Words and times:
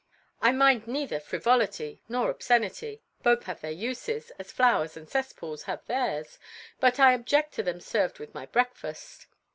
I 0.41 0.51
mind 0.51 0.87
neither 0.87 1.19
frivolity 1.19 2.01
nor 2.09 2.31
obscenity; 2.31 3.03
both 3.21 3.43
have 3.43 3.61
their 3.61 3.69
uses, 3.69 4.31
as 4.39 4.51
flowers 4.51 4.97
and 4.97 5.07
cesspools 5.07 5.61
have 5.65 5.85
theirs; 5.85 6.39
but 6.79 6.99
I 6.99 7.13
object 7.13 7.53
to 7.53 7.61
them 7.61 7.79
served 7.79 8.17
with 8.17 8.33
my 8.33 8.47
breakfast. 8.47 9.27